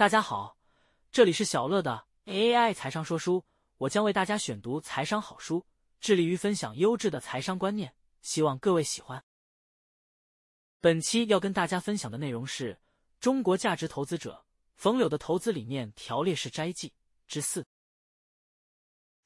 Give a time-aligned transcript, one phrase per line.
[0.00, 0.56] 大家好，
[1.12, 3.44] 这里是小乐的 AI 财商说书，
[3.76, 5.66] 我将为大家选读财商好书，
[6.00, 9.22] 致力于分享优质的财商观念，希望各位喜欢。
[10.80, 12.80] 本期要跟大家分享的内容是
[13.20, 16.94] 中国价值投资者冯柳的投资理念条列式摘记
[17.28, 17.66] 之四，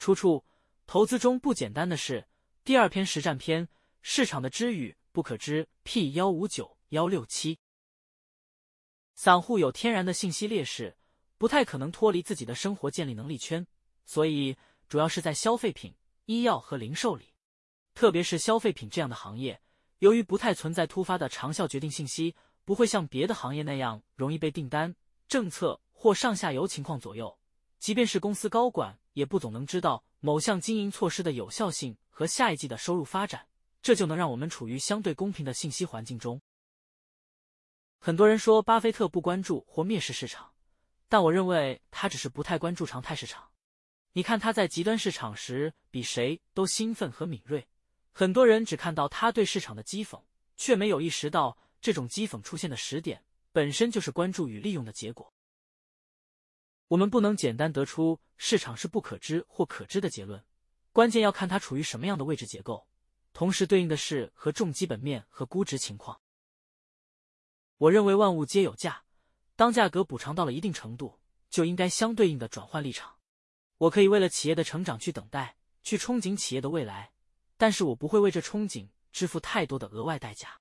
[0.00, 0.45] 出处：
[0.88, 2.27] 投资中不简单的是
[2.64, 3.68] 第二篇实战篇，
[4.02, 5.68] 市场的知与不可知。
[5.84, 7.61] P 幺五九幺六七。
[9.14, 10.96] 散户有天然的信息劣势，
[11.38, 13.66] 不太可能脱离自己的生活建立能力圈，
[14.05, 14.56] 所以
[14.88, 15.95] 主要是在消费品、
[16.27, 17.32] 医药和零售里，
[17.95, 19.60] 特别是消费品这样的行业，
[20.00, 24.95] 由于不太存在突发的长效决定信息，不会像别的行业那样容易被订单、
[25.28, 27.38] 政策或上下游情况左右。
[27.78, 33.46] 即便是公司高管，也不总能知道某项经营措施的有效性和下一季的收入发展，
[33.80, 36.41] 这就能让我们处于相对公平的信息环境中。
[38.06, 40.52] 很多人说巴菲特不关注或蔑视市场，
[41.08, 43.50] 但我认为他只是不太关注常态市场。
[44.12, 47.66] 你看他在极端市场时比谁都兴奋和敏锐，
[48.12, 50.22] 很多人只看到他对市场的讥讽，
[50.55, 55.33] 却没有意识到这种讥讽出现的时点本身就是关注与利用的结果。
[56.89, 60.44] 我们不能简单得出市场是不可知或可知的结论，
[60.92, 62.86] 关键要看它处于什么样的位置结构，
[63.33, 66.20] 同时对应的是和重基本面和估值情况。
[67.78, 69.05] 我认为万物皆有价，
[69.56, 71.19] 当价格补偿到了一定程度，
[71.50, 73.17] 就应该相对应的转换立场。
[73.78, 77.12] 我可以为了企业的成长去等待，去憧憬企业的未来，
[77.56, 80.61] 但是我不会为这憧憬支付太多的额外代价。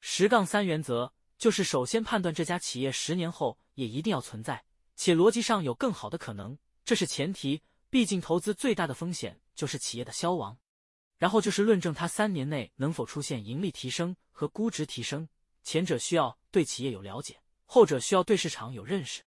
[0.00, 7.62] 十杠三原则就是首先判断这家企业十年后也一定要存在，且逻辑上有更好的可能，这是前提。
[7.88, 10.58] 毕竟投资最大的风险就是企业的消亡。
[11.18, 15.28] 然后就是论证它三年内能否出现盈利提升和估值提升。
[15.66, 19.24] 前者需要对企业有了解，后者需要对市场有认识。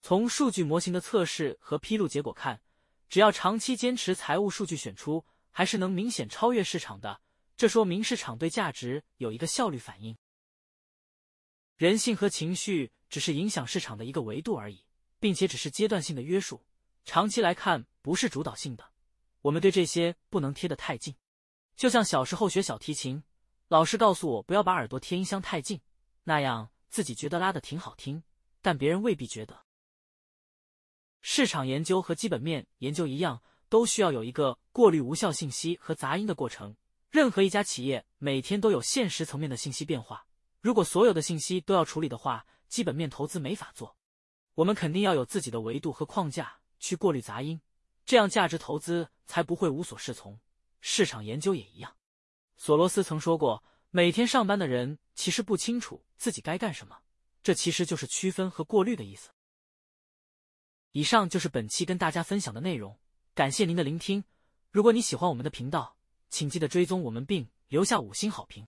[0.00, 2.62] 从数据模型的测试和披露结果看，
[3.08, 7.20] 只要长期坚持财务数据选出，还是能明显超越市场的。
[7.56, 10.16] 这说明市场对价值有一个效率反应。
[11.76, 14.84] 人性和情绪只是影响市场的一个维度而已，
[15.18, 16.64] 并且只是阶段性的约束，
[17.04, 18.92] 长期来看不是主导性的。
[19.40, 21.16] 我们对这些不能贴得太近，
[21.74, 23.24] 就像小时候学小提琴。
[23.68, 25.80] 老师告诉我不要把耳朵贴音箱太近，
[26.22, 28.22] 那样自己觉得拉的挺好听，
[28.62, 29.64] 但别人未必觉得。
[31.20, 36.76] 市场研究和基本面研究一样，都需要有一个过滤无效信息和杂音的过程。
[37.10, 40.26] 任何一家企业每天都有现实层面的信息变化，
[40.60, 43.96] 如果所有的信息都要处理的话，基本面投资没法做。
[44.54, 47.60] 我们肯定要有自己的维度和框架去过滤杂音，
[48.04, 50.38] 这样价值投资才不会无所适从。
[50.80, 51.96] 市场研究也一样。
[52.56, 56.98] 索罗斯曾说过：“每天上班的人其实不清楚自己该干什么。”
[57.42, 59.30] 这其实就是区分和过滤的意思。
[60.92, 62.98] 以上就是本期跟大家分享的内容，
[63.34, 64.24] 感谢您的聆听。
[64.70, 65.96] 如果你喜欢我们的频道，
[66.30, 68.64] 请记得追踪我们并留下五星好评。